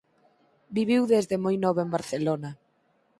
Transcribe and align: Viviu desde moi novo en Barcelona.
Viviu 0.77 1.01
desde 1.13 1.35
moi 1.43 1.55
novo 1.63 1.79
en 1.85 1.93
Barcelona. 1.97 2.51